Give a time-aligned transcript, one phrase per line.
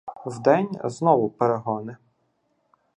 [0.25, 1.97] Вдень— знову перегони.